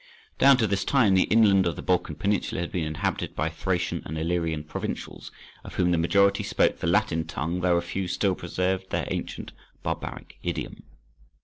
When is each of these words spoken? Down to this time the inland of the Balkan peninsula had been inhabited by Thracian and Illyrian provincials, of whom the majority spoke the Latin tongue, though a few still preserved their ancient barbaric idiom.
Down 0.39 0.57
to 0.57 0.65
this 0.65 0.83
time 0.83 1.13
the 1.13 1.25
inland 1.25 1.67
of 1.67 1.75
the 1.75 1.83
Balkan 1.83 2.15
peninsula 2.15 2.61
had 2.61 2.71
been 2.71 2.87
inhabited 2.87 3.35
by 3.35 3.49
Thracian 3.49 4.01
and 4.03 4.17
Illyrian 4.17 4.63
provincials, 4.63 5.31
of 5.63 5.75
whom 5.75 5.91
the 5.91 5.99
majority 5.99 6.41
spoke 6.41 6.79
the 6.79 6.87
Latin 6.87 7.23
tongue, 7.23 7.61
though 7.61 7.77
a 7.77 7.81
few 7.83 8.07
still 8.07 8.33
preserved 8.33 8.89
their 8.89 9.07
ancient 9.11 9.51
barbaric 9.83 10.39
idiom. 10.41 10.81